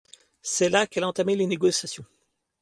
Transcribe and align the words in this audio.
C’est 0.41 0.69
là 0.69 0.87
qu’elle 0.87 1.03
a 1.03 1.09
entamé 1.09 1.35
les 1.35 1.45
négociations. 1.45 2.05